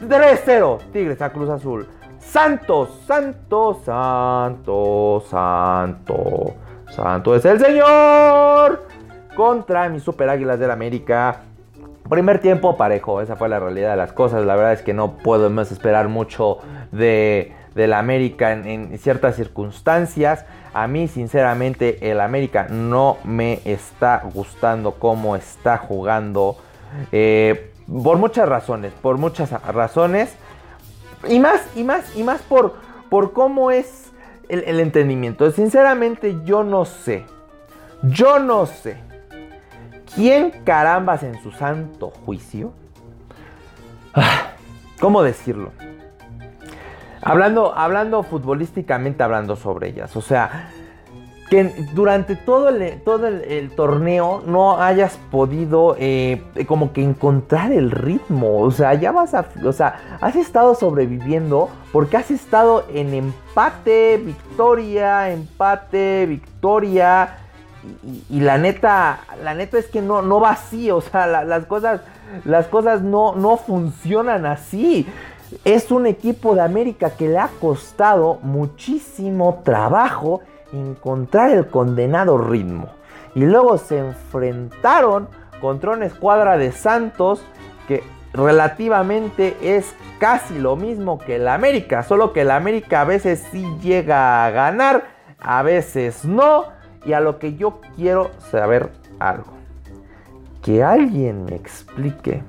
3-0. 0.00 0.78
Tigres 0.92 1.23
a 1.23 1.31
Cruz 1.31 1.49
Azul. 1.49 1.87
Santos, 2.19 3.02
Santos, 3.07 3.85
Santos, 3.85 5.25
Santos. 5.28 6.52
Santo 6.90 7.35
es 7.35 7.45
el 7.45 7.59
Señor. 7.59 8.87
Contra 9.35 9.88
mis 9.88 10.02
Super 10.02 10.28
Águilas 10.28 10.59
del 10.59 10.71
América. 10.71 11.40
Primer 12.09 12.40
tiempo 12.40 12.76
parejo, 12.76 13.21
esa 13.21 13.37
fue 13.37 13.49
la 13.49 13.59
realidad 13.59 13.92
de 13.92 13.97
las 13.97 14.12
cosas. 14.12 14.45
La 14.45 14.54
verdad 14.54 14.73
es 14.73 14.83
que 14.83 14.92
no 14.92 15.16
podemos 15.16 15.73
esperar 15.73 16.09
mucho 16.09 16.59
de, 16.90 17.54
la 17.75 17.99
América 17.99 18.52
en 18.52 18.99
ciertas 18.99 19.37
circunstancias. 19.37 20.45
A 20.75 20.87
mí, 20.87 21.09
sinceramente, 21.09 22.11
el 22.11 22.21
América 22.21 22.67
no 22.71 23.19
me 23.25 23.61
está 23.64 24.23
gustando 24.33 24.93
cómo 24.93 25.37
está 25.37 25.79
jugando. 25.79 26.57
Eh, 27.11 27.73
por 28.02 28.19
muchas 28.19 28.49
razones, 28.49 28.93
por 29.02 29.19
muchas 29.19 29.50
razones. 29.67 30.35
Y 31.29 31.38
más, 31.38 31.61
y 31.76 31.85
más, 31.85 32.17
y 32.17 32.23
más 32.23 32.41
por, 32.43 32.76
por 33.11 33.33
cómo 33.33 33.71
es 33.71 34.11
el, 34.49 34.64
el 34.64 34.81
entendimiento. 34.81 35.50
Sinceramente, 35.50 36.38
yo 36.45 36.64
no 36.64 36.85
sé. 36.85 37.25
Yo 38.02 38.38
no 38.38 38.67
sé. 38.67 38.97
¿Quién 40.14 40.50
carambas 40.64 41.23
en 41.23 41.43
su 41.43 41.52
santo 41.52 42.11
juicio? 42.11 42.73
Ah, 44.14 44.52
¿Cómo 45.00 45.23
decirlo? 45.23 45.73
Hablando, 47.23 47.73
hablando 47.76 48.23
futbolísticamente, 48.25 49.23
hablando 49.23 49.55
sobre 49.55 49.91
ellas. 49.91 50.17
O 50.17 50.21
sea, 50.21 50.71
que 51.49 51.64
durante 51.93 52.35
todo 52.35 52.71
el, 52.71 53.00
todo 53.02 53.29
el, 53.29 53.71
torneo 53.76 54.43
no 54.45 54.81
hayas 54.81 55.19
podido 55.31 55.95
eh, 55.99 56.43
como 56.67 56.93
que 56.93 57.02
encontrar 57.02 57.71
el 57.71 57.93
ritmo. 57.93 58.61
O 58.61 58.71
sea, 58.73 58.95
ya 58.95 59.12
vas 59.12 59.35
a... 59.35 59.47
O 59.64 59.73
sea, 59.73 60.19
has 60.21 60.35
estado 60.35 60.75
sobreviviendo 60.75 61.69
porque 61.93 62.17
has 62.17 62.31
estado 62.33 62.87
en 62.93 63.14
empate, 63.14 64.17
victoria, 64.17 65.31
empate, 65.31 66.26
victoria. 66.26 67.37
Y, 68.31 68.41
la 68.41 68.59
neta, 68.59 69.21
la 69.45 69.55
neta 69.55 69.79
es 69.79 69.87
que 69.87 70.00
no, 70.00 70.23
no 70.23 70.41
va 70.41 70.52
así. 70.52 70.91
O 70.91 71.00
sea, 71.02 71.26
las 71.45 71.67
cosas, 71.67 72.00
las 72.45 72.67
cosas 72.67 73.02
no, 73.02 73.37
no 73.37 73.59
funcionan 73.59 74.45
así 74.45 75.07
es 75.64 75.90
un 75.90 76.06
equipo 76.06 76.54
de 76.54 76.62
América 76.62 77.11
que 77.11 77.28
le 77.28 77.38
ha 77.38 77.49
costado 77.61 78.38
muchísimo 78.42 79.62
trabajo 79.64 80.40
encontrar 80.73 81.50
el 81.50 81.66
condenado 81.66 82.38
ritmo. 82.38 82.88
Y 83.35 83.44
luego 83.44 83.78
se 83.78 83.99
enfrentaron 83.99 85.28
contra 85.61 85.92
una 85.92 86.06
escuadra 86.06 86.59
de 86.59 86.73
Santos 86.73 87.42
que 87.88 88.02
relativamente 88.32 89.56
es 89.62 89.94
casi 90.18 90.59
lo 90.59 90.76
mismo 90.76 91.18
que 91.18 91.37
el 91.37 91.49
América, 91.49 92.02
solo 92.02 92.32
que 92.32 92.42
el 92.42 92.50
América 92.50 93.02
a 93.02 93.04
veces 93.04 93.44
sí 93.50 93.66
llega 93.80 94.44
a 94.44 94.50
ganar, 94.50 95.04
a 95.40 95.62
veces 95.62 96.25
no. 96.25 96.64
Y 97.04 97.14
a 97.14 97.21
lo 97.21 97.40
que 97.40 97.56
yo 97.56 97.80
quiero 97.97 98.30
saber 98.52 98.92
algo. 99.18 99.52
Que 100.62 100.85
alguien 100.85 101.44
me 101.47 101.56
explique 101.56 102.44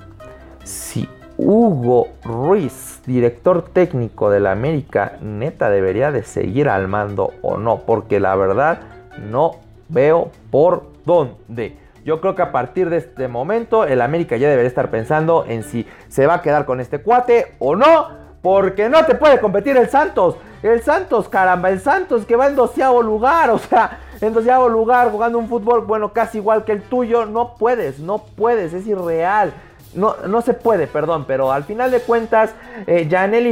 si 0.64 1.10
Hugo 1.38 2.10
Ruiz, 2.24 3.02
director 3.06 3.64
técnico 3.64 4.30
de 4.30 4.40
la 4.40 4.52
América, 4.52 5.14
neta 5.22 5.70
debería 5.70 6.12
de 6.12 6.24
seguir 6.24 6.70
al 6.70 6.88
mando 6.88 7.32
o 7.42 7.58
no, 7.58 7.80
porque 7.80 8.20
la 8.20 8.36
verdad 8.36 8.82
no 9.30 9.56
veo 9.90 10.30
por 10.52 10.84
dónde. 11.06 11.78
Yo 12.06 12.22
creo 12.22 12.36
que 12.36 12.42
a 12.44 12.52
partir 12.52 12.90
de 12.90 12.98
este 12.98 13.28
momento 13.28 13.86
el 13.86 14.02
América 14.02 14.38
ya 14.38 14.50
debería 14.50 14.68
estar 14.68 14.92
pensando 14.92 15.46
en 15.48 15.64
si 15.64 15.88
se 16.08 16.28
va 16.28 16.36
a 16.36 16.42
quedar 16.42 16.66
con 16.66 16.80
este 16.80 17.00
cuate 17.00 17.56
o 17.60 17.76
no, 17.76 18.10
porque 18.42 18.90
no 18.90 19.04
te 19.06 19.16
puede 19.16 19.40
competir 19.40 19.76
el 19.78 19.90
Santos. 19.90 20.36
El 20.62 20.82
Santos, 20.84 21.30
caramba, 21.30 21.70
el 21.70 21.80
Santos 21.80 22.26
que 22.26 22.36
va 22.36 22.48
en 22.48 22.56
doceavo 22.56 23.02
lugar, 23.02 23.50
o 23.50 23.58
sea, 23.58 24.00
en 24.22 24.34
doceavo 24.34 24.70
lugar 24.70 25.12
jugando 25.12 25.40
un 25.40 25.48
fútbol, 25.48 25.82
bueno, 25.82 26.14
casi 26.14 26.38
igual 26.38 26.64
que 26.64 26.74
el 26.74 26.82
tuyo, 26.84 27.26
no 27.26 27.56
puedes, 27.56 28.00
no 28.00 28.20
puedes, 28.20 28.74
es 28.74 28.86
irreal. 28.86 29.54
No, 29.96 30.16
no 30.28 30.42
se 30.42 30.54
puede, 30.54 30.88
perdón, 30.88 31.26
pero 31.28 31.52
al 31.52 31.64
final 31.64 31.92
de 31.92 32.00
cuentas, 32.00 32.54
eh, 32.88 33.08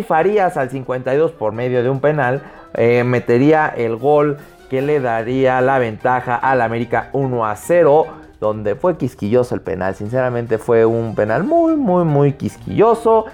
Farías 0.08 0.58
al 0.58 0.70
52 0.70 1.32
por 1.34 1.54
medio 1.54 1.84
de 1.84 1.90
un 1.90 2.00
penal 2.00 2.42
eh, 2.74 3.04
metería 3.04 3.68
el 3.68 3.96
gol 3.98 4.38
que 4.70 4.82
le 4.82 5.00
daría 5.02 5.60
la 5.62 5.80
ventaja 5.80 6.36
al 6.36 6.62
América 6.62 7.10
1 7.12 7.46
a 7.46 7.56
0, 7.56 8.08
donde 8.40 8.76
fue 8.76 8.98
quisquilloso 8.98 9.54
el 9.54 9.62
penal. 9.62 9.96
Sinceramente 9.96 10.58
fue 10.58 10.86
un 10.86 11.14
penal 11.14 11.44
muy, 11.44 11.76
muy, 11.76 12.06
muy 12.06 12.34
quisquilloso. 12.34 13.26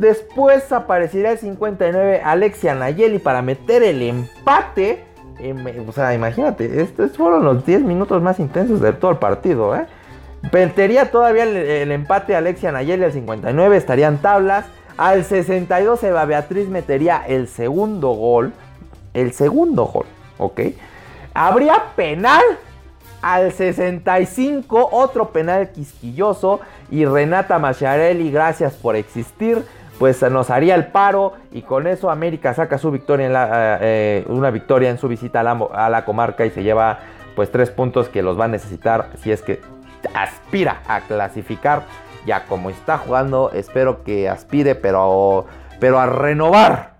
Después 0.00 0.72
aparecería 0.72 1.32
el 1.32 1.38
59 1.38 2.22
Alexia 2.24 2.74
Nayeli 2.74 3.18
para 3.20 3.40
meter 3.40 3.82
el 3.82 4.02
empate. 4.02 5.04
o 5.86 5.92
sea, 5.92 6.12
imagínate, 6.14 6.82
estos 6.82 7.16
fueron 7.16 7.44
los 7.44 7.64
10 7.64 7.82
minutos 7.82 8.20
más 8.20 8.40
intensos 8.40 8.80
de 8.80 8.92
todo 8.92 9.12
el 9.12 9.18
partido, 9.18 9.76
¿eh? 9.76 9.86
Metería 10.52 11.10
todavía 11.10 11.44
el, 11.44 11.92
empate 11.92 12.34
Alexia 12.34 12.72
Nayeli 12.72 13.04
al 13.04 13.12
59, 13.12 13.76
estarían 13.76 14.18
tablas. 14.18 14.66
Al 14.96 15.24
62 15.24 16.02
Eva 16.04 16.24
Beatriz 16.24 16.68
metería 16.68 17.22
el 17.26 17.48
segundo 17.48 18.10
gol. 18.10 18.52
El 19.14 19.32
segundo 19.32 19.86
gol, 19.86 20.06
¿ok? 20.38 20.60
Habría 21.34 21.94
penal 21.94 22.42
al 23.22 23.52
65, 23.52 24.88
otro 24.92 25.30
penal 25.30 25.70
quisquilloso. 25.72 26.60
Y 26.90 27.04
Renata 27.04 27.58
Macharelli, 27.58 28.30
gracias 28.30 28.74
por 28.74 28.96
existir. 28.96 29.64
Pues 29.98 30.22
nos 30.22 30.48
haría 30.48 30.74
el 30.74 30.86
paro 30.86 31.34
y 31.52 31.60
con 31.60 31.86
eso 31.86 32.10
América 32.10 32.54
saca 32.54 32.78
su 32.78 32.90
victoria 32.90 33.26
en 33.26 33.32
eh, 33.82 34.24
una 34.28 34.50
victoria 34.50 34.88
en 34.88 34.96
su 34.96 35.08
visita 35.08 35.40
a 35.40 35.42
la, 35.42 35.52
a 35.74 35.90
la 35.90 36.06
comarca 36.06 36.46
y 36.46 36.50
se 36.50 36.62
lleva 36.62 37.00
pues 37.36 37.52
tres 37.52 37.70
puntos 37.70 38.08
que 38.08 38.22
los 38.22 38.40
va 38.40 38.46
a 38.46 38.48
necesitar 38.48 39.10
si 39.22 39.30
es 39.30 39.42
que 39.42 39.60
aspira 40.14 40.82
a 40.86 41.00
clasificar. 41.00 41.82
Ya 42.26 42.44
como 42.44 42.70
está 42.70 42.98
jugando, 42.98 43.50
espero 43.52 44.04
que 44.04 44.28
aspire, 44.28 44.74
pero, 44.74 45.46
pero 45.78 45.98
a 45.98 46.06
renovar. 46.06 46.94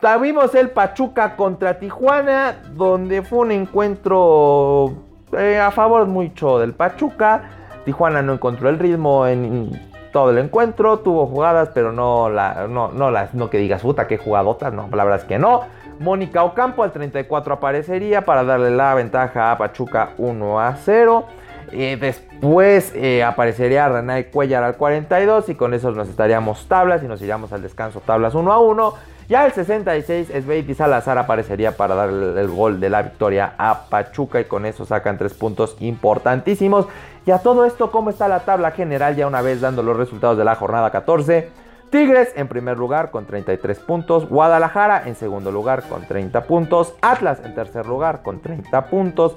Tuvimos 0.00 0.54
el 0.54 0.70
Pachuca 0.70 1.36
contra 1.36 1.78
Tijuana, 1.78 2.56
donde 2.74 3.22
fue 3.22 3.38
un 3.38 3.52
encuentro 3.52 4.92
eh, 5.32 5.58
a 5.58 5.70
favor 5.70 6.06
mucho 6.06 6.58
del 6.58 6.74
Pachuca. 6.74 7.42
Tijuana 7.84 8.20
no 8.20 8.34
encontró 8.34 8.68
el 8.68 8.78
ritmo 8.78 9.26
en 9.26 9.70
todo 10.12 10.30
el 10.30 10.38
encuentro, 10.38 10.98
tuvo 10.98 11.26
jugadas, 11.26 11.70
pero 11.72 11.92
no, 11.92 12.28
la, 12.28 12.66
no, 12.68 12.92
no 12.92 13.10
las, 13.10 13.32
no 13.34 13.48
que 13.48 13.58
digas, 13.58 13.82
puta, 13.82 14.06
qué 14.06 14.18
jugadotas, 14.18 14.72
no, 14.72 14.88
la 14.92 15.04
verdad 15.04 15.20
es 15.20 15.24
que 15.24 15.38
no. 15.38 15.62
Mónica 15.98 16.44
Ocampo 16.44 16.82
al 16.82 16.92
34 16.92 17.54
aparecería 17.54 18.24
para 18.24 18.44
darle 18.44 18.70
la 18.70 18.94
ventaja 18.94 19.52
a 19.52 19.58
Pachuca 19.58 20.10
1 20.18 20.60
a 20.60 20.76
0. 20.76 21.26
Eh, 21.72 21.96
después 21.98 22.92
eh, 22.94 23.24
aparecería 23.24 23.88
Renay 23.88 24.24
Cuellar 24.24 24.62
al 24.62 24.76
42 24.76 25.48
y 25.48 25.54
con 25.54 25.72
eso 25.72 25.90
nos 25.90 26.08
estaríamos 26.08 26.68
tablas 26.68 27.02
y 27.02 27.06
nos 27.06 27.22
iríamos 27.22 27.52
al 27.52 27.62
descanso 27.62 28.02
tablas 28.04 28.34
1 28.34 28.52
a 28.52 28.58
1. 28.58 28.94
Ya 29.28 29.46
el 29.46 29.52
66 29.52 30.28
Sveiti 30.42 30.74
Salazar 30.74 31.16
aparecería 31.16 31.76
para 31.76 31.94
dar 31.94 32.10
el, 32.10 32.48
gol 32.48 32.80
de 32.80 32.90
la 32.90 33.02
victoria 33.02 33.54
a 33.56 33.86
Pachuca 33.88 34.40
y 34.40 34.44
con 34.44 34.66
eso 34.66 34.84
sacan 34.84 35.16
tres 35.16 35.32
puntos 35.32 35.76
importantísimos. 35.80 36.86
Y 37.24 37.30
a 37.30 37.38
todo 37.38 37.64
esto, 37.64 37.90
¿cómo 37.90 38.10
está 38.10 38.28
la 38.28 38.40
tabla 38.40 38.72
general 38.72 39.16
ya 39.16 39.26
una 39.26 39.40
vez 39.40 39.62
dando 39.62 39.82
los 39.82 39.96
resultados 39.96 40.36
de 40.36 40.44
la 40.44 40.56
jornada 40.56 40.90
14? 40.90 41.48
Tigres 41.88 42.32
en 42.36 42.48
primer 42.48 42.78
lugar 42.78 43.10
con 43.10 43.26
33 43.26 43.78
puntos, 43.80 44.28
Guadalajara 44.28 45.06
en 45.06 45.14
segundo 45.14 45.50
lugar 45.52 45.82
con 45.88 46.06
30 46.06 46.44
puntos, 46.44 46.94
Atlas 47.02 47.40
en 47.44 47.54
tercer 47.54 47.86
lugar 47.86 48.22
con 48.22 48.40
30 48.40 48.86
puntos, 48.86 49.36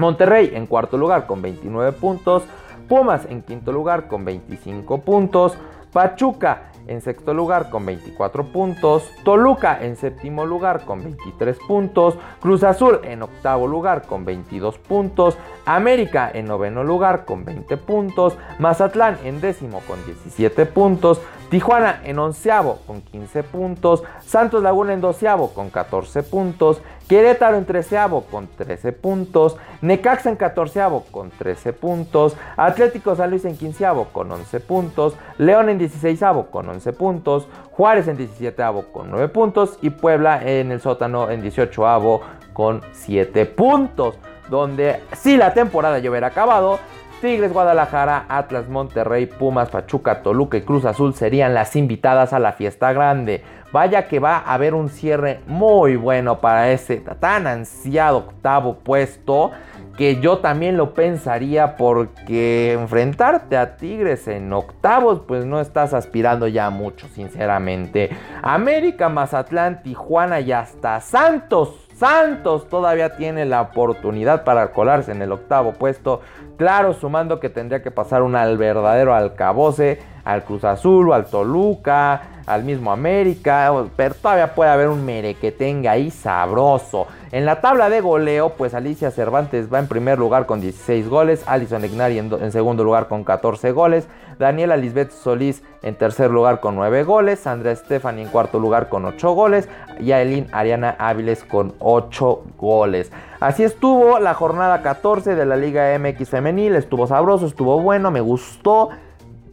Monterrey 0.00 0.50
en 0.54 0.66
cuarto 0.66 0.96
lugar 0.96 1.26
con 1.26 1.42
29 1.42 1.92
puntos. 1.92 2.42
Pumas 2.88 3.26
en 3.26 3.42
quinto 3.42 3.70
lugar 3.70 4.08
con 4.08 4.24
25 4.24 5.02
puntos. 5.02 5.56
Pachuca 5.92 6.72
en 6.90 7.00
sexto 7.00 7.32
lugar 7.32 7.70
con 7.70 7.86
24 7.86 8.52
puntos, 8.52 9.08
Toluca 9.24 9.78
en 9.80 9.96
séptimo 9.96 10.44
lugar 10.44 10.84
con 10.84 11.02
23 11.02 11.56
puntos, 11.66 12.18
Cruz 12.40 12.64
Azul 12.64 13.00
en 13.04 13.22
octavo 13.22 13.68
lugar 13.68 14.02
con 14.02 14.24
22 14.24 14.76
puntos, 14.78 15.38
América 15.64 16.28
en 16.34 16.46
noveno 16.46 16.82
lugar 16.82 17.24
con 17.24 17.44
20 17.44 17.76
puntos, 17.76 18.36
Mazatlán 18.58 19.18
en 19.24 19.40
décimo 19.40 19.80
con 19.86 20.04
17 20.04 20.66
puntos, 20.66 21.20
Tijuana 21.50 22.00
en 22.04 22.18
onceavo 22.20 22.78
con 22.86 23.02
15 23.02 23.42
puntos, 23.42 24.04
Santos 24.24 24.62
Laguna 24.62 24.92
en 24.92 25.00
doceavo 25.00 25.52
con 25.52 25.70
14 25.70 26.22
puntos, 26.22 26.80
Querétaro 27.08 27.56
en 27.56 27.64
treceavo 27.64 28.22
con 28.30 28.46
13 28.46 28.92
puntos, 28.92 29.56
Necaxa 29.82 30.30
en 30.30 30.36
catorceavo 30.36 31.06
con 31.10 31.30
13 31.30 31.72
puntos, 31.72 32.36
Atlético 32.56 33.16
San 33.16 33.30
Luis 33.30 33.44
en 33.44 33.56
quinceavo 33.56 34.10
con 34.12 34.30
11 34.30 34.60
puntos, 34.60 35.16
León 35.38 35.68
en 35.70 35.78
dieciséisavo 35.78 36.52
con 36.52 36.68
11 36.68 36.79
puntos, 36.96 37.46
Juárez 37.72 38.08
en 38.08 38.16
diecisieteavo 38.16 38.86
con 38.92 39.10
9 39.10 39.28
puntos 39.28 39.78
y 39.82 39.90
Puebla 39.90 40.40
en 40.42 40.72
el 40.72 40.80
sótano 40.80 41.30
en 41.30 41.42
dieciochoavo 41.42 42.22
con 42.52 42.80
7 42.92 43.46
puntos. 43.46 44.16
Donde 44.48 45.00
si 45.12 45.36
la 45.36 45.54
temporada 45.54 45.98
ya 45.98 46.10
hubiera 46.10 46.28
acabado, 46.28 46.80
Tigres, 47.20 47.52
Guadalajara, 47.52 48.24
Atlas, 48.28 48.68
Monterrey, 48.68 49.26
Pumas, 49.26 49.68
Pachuca, 49.68 50.22
Toluca 50.22 50.56
y 50.56 50.62
Cruz 50.62 50.86
Azul 50.86 51.14
serían 51.14 51.52
las 51.52 51.76
invitadas 51.76 52.32
a 52.32 52.38
la 52.38 52.52
fiesta 52.52 52.92
grande. 52.94 53.44
Vaya 53.72 54.08
que 54.08 54.18
va 54.18 54.38
a 54.38 54.54
haber 54.54 54.74
un 54.74 54.88
cierre 54.88 55.40
muy 55.46 55.96
bueno 55.96 56.40
para 56.40 56.72
ese 56.72 56.96
tan 56.96 57.46
ansiado 57.46 58.18
octavo 58.18 58.78
puesto 58.78 59.52
que 60.00 60.18
yo 60.18 60.38
también 60.38 60.78
lo 60.78 60.94
pensaría 60.94 61.76
porque 61.76 62.72
enfrentarte 62.72 63.58
a 63.58 63.76
Tigres 63.76 64.28
en 64.28 64.50
octavos 64.50 65.20
pues 65.28 65.44
no 65.44 65.60
estás 65.60 65.92
aspirando 65.92 66.48
ya 66.48 66.70
mucho 66.70 67.06
sinceramente. 67.08 68.08
América, 68.40 69.10
Mazatlán, 69.10 69.82
Tijuana 69.82 70.40
y 70.40 70.52
hasta 70.52 71.02
Santos. 71.02 71.86
Santos 71.94 72.66
todavía 72.70 73.14
tiene 73.18 73.44
la 73.44 73.60
oportunidad 73.60 74.44
para 74.44 74.72
colarse 74.72 75.12
en 75.12 75.20
el 75.20 75.32
octavo 75.32 75.72
puesto. 75.74 76.22
Claro, 76.56 76.94
sumando 76.94 77.38
que 77.38 77.50
tendría 77.50 77.82
que 77.82 77.90
pasar 77.90 78.22
un 78.22 78.36
al 78.36 78.56
verdadero 78.56 79.14
alcaboce, 79.14 79.98
al 80.24 80.44
Cruz 80.44 80.64
Azul 80.64 81.10
o 81.10 81.12
al 81.12 81.26
Toluca, 81.26 82.39
al 82.50 82.64
mismo 82.64 82.90
América, 82.90 83.72
pero 83.96 84.14
todavía 84.14 84.54
puede 84.54 84.70
haber 84.70 84.88
un 84.88 85.04
merequetenga 85.04 85.92
ahí 85.92 86.10
sabroso. 86.10 87.06
En 87.32 87.46
la 87.46 87.60
tabla 87.60 87.88
de 87.90 88.00
goleo, 88.00 88.50
pues 88.50 88.74
Alicia 88.74 89.12
Cervantes 89.12 89.72
va 89.72 89.78
en 89.78 89.86
primer 89.86 90.18
lugar 90.18 90.46
con 90.46 90.60
16 90.60 91.08
goles, 91.08 91.44
Alison 91.46 91.84
Ignari 91.84 92.18
en, 92.18 92.52
segundo 92.52 92.82
lugar 92.82 93.06
con 93.06 93.22
14 93.22 93.70
goles, 93.70 94.08
Daniela 94.38 94.76
Lisbeth 94.76 95.12
Solís 95.12 95.62
en 95.82 95.94
tercer 95.94 96.30
lugar 96.30 96.60
con 96.60 96.74
9 96.74 97.04
goles, 97.04 97.46
Andrea 97.46 97.72
Estefani 97.72 98.22
en 98.22 98.28
cuarto 98.28 98.58
lugar 98.58 98.88
con 98.88 99.04
8 99.04 99.32
goles 99.32 99.68
y 100.00 100.10
Ailín 100.10 100.48
Ariana 100.50 100.96
Áviles 100.98 101.44
con 101.44 101.74
8 101.78 102.42
goles. 102.58 103.12
Así 103.38 103.62
estuvo 103.62 104.18
la 104.18 104.34
jornada 104.34 104.82
14 104.82 105.36
de 105.36 105.46
la 105.46 105.56
Liga 105.56 105.96
MX 105.98 106.28
femenil, 106.28 106.74
estuvo 106.74 107.06
sabroso, 107.06 107.46
estuvo 107.46 107.80
bueno, 107.80 108.10
me 108.10 108.20
gustó 108.20 108.90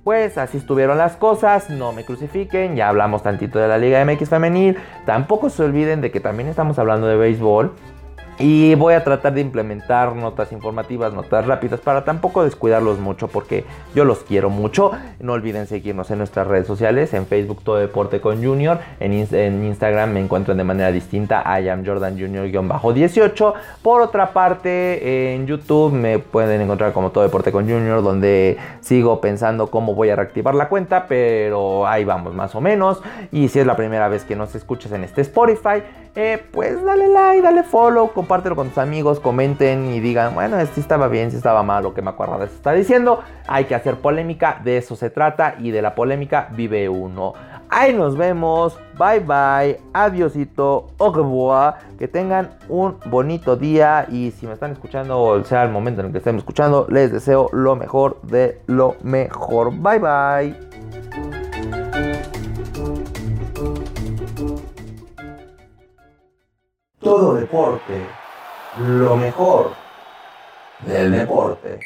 pues 0.07 0.37
así 0.37 0.55
estuvieron 0.55 0.97
las 0.97 1.17
cosas, 1.17 1.69
no 1.69 1.91
me 1.91 2.05
crucifiquen, 2.05 2.77
ya 2.77 2.87
hablamos 2.87 3.23
tantito 3.23 3.59
de 3.59 3.67
la 3.67 3.77
Liga 3.77 4.05
MX 4.05 4.29
femenil, 4.29 4.77
tampoco 5.05 5.49
se 5.49 5.61
olviden 5.63 5.99
de 5.99 6.11
que 6.11 6.21
también 6.21 6.47
estamos 6.47 6.79
hablando 6.79 7.07
de 7.07 7.17
béisbol 7.17 7.73
y 8.39 8.75
voy 8.75 8.93
a 8.93 9.03
tratar 9.03 9.33
de 9.33 9.41
implementar 9.41 10.15
notas 10.15 10.51
informativas, 10.51 11.13
notas 11.13 11.45
rápidas 11.47 11.79
para 11.79 12.05
tampoco 12.05 12.43
descuidarlos 12.43 12.99
mucho 12.99 13.27
porque 13.27 13.65
yo 13.95 14.05
los 14.05 14.19
quiero 14.19 14.49
mucho. 14.49 14.91
No 15.19 15.33
olviden 15.33 15.65
seguirnos 15.65 16.11
en 16.11 16.19
nuestras 16.19 16.45
redes 16.47 16.67
sociales, 16.67 17.13
en 17.13 17.25
Facebook 17.25 17.63
Todo 17.63 17.77
Deporte 17.77 18.21
con 18.21 18.43
Junior, 18.43 18.79
en, 18.99 19.13
Instagram 19.13 20.11
me 20.11 20.19
encuentran 20.19 20.57
de 20.57 20.63
manera 20.63 20.91
distinta, 20.91 21.43
I 21.59 21.69
am 21.69 21.85
Jordan 21.85 22.17
Junior-18. 22.19 23.53
Por 23.81 24.01
otra 24.01 24.33
parte, 24.33 25.33
en 25.33 25.47
YouTube 25.47 25.93
me 25.93 26.19
pueden 26.19 26.61
encontrar 26.61 26.93
como 26.93 27.11
Todo 27.11 27.23
Deporte 27.23 27.51
con 27.51 27.67
Junior, 27.67 28.03
donde 28.03 28.57
sigo 28.81 29.19
pensando 29.19 29.67
cómo 29.67 29.95
voy 29.95 30.09
a 30.09 30.15
reactivar 30.15 30.53
la 30.53 30.69
cuenta, 30.69 31.07
pero 31.07 31.87
ahí 31.87 32.03
vamos 32.03 32.35
más 32.35 32.53
o 32.53 32.61
menos. 32.61 33.01
Y 33.31 33.47
si 33.47 33.59
es 33.59 33.65
la 33.65 33.75
primera 33.75 34.07
vez 34.09 34.23
que 34.25 34.35
nos 34.35 34.53
escuchas 34.53 34.91
en 34.91 35.03
este 35.03 35.21
Spotify, 35.21 35.81
eh, 36.19 36.43
pues 36.51 36.83
dale 36.83 37.09
like, 37.09 37.43
dale 37.43 37.61
follow, 37.61 38.11
compártelo 38.11 38.55
con 38.55 38.69
tus 38.69 38.79
amigos, 38.79 39.19
comenten 39.19 39.93
y 39.93 39.99
digan, 39.99 40.33
bueno, 40.33 40.57
si 40.73 40.81
estaba 40.81 41.07
bien, 41.09 41.29
si 41.29 41.37
estaba 41.37 41.61
mal, 41.61 41.83
lo 41.83 41.93
que 41.93 42.01
me 42.01 42.09
acuerdo 42.09 42.39
de 42.39 42.45
está 42.45 42.71
diciendo. 42.71 43.21
Hay 43.47 43.65
que 43.65 43.75
hacer 43.75 43.97
polémica, 43.97 44.59
de 44.63 44.77
eso 44.77 44.95
se 44.95 45.11
trata 45.11 45.57
y 45.59 45.69
de 45.69 45.83
la 45.83 45.93
polémica 45.93 46.49
vive 46.53 46.89
uno. 46.89 47.33
Ahí 47.69 47.93
nos 47.93 48.17
vemos, 48.17 48.79
bye 48.97 49.19
bye, 49.19 49.79
adiosito, 49.93 50.87
au 50.97 51.73
que 51.99 52.07
tengan 52.07 52.49
un 52.67 52.97
bonito 53.05 53.55
día 53.55 54.07
y 54.09 54.31
si 54.31 54.47
me 54.47 54.53
están 54.53 54.71
escuchando 54.71 55.21
o 55.21 55.43
sea 55.43 55.65
el 55.65 55.69
momento 55.69 56.01
en 56.01 56.07
el 56.07 56.11
que 56.13 56.17
estén 56.17 56.37
escuchando, 56.37 56.87
les 56.89 57.11
deseo 57.11 57.47
lo 57.51 57.75
mejor 57.75 58.19
de 58.23 58.59
lo 58.65 58.95
mejor. 59.03 59.71
Bye 59.71 59.99
bye. 59.99 61.26
Todo 67.07 67.35
deporte, 67.35 68.05
lo 68.79 69.15
mejor 69.15 69.71
del 70.85 71.09
deporte. 71.09 71.79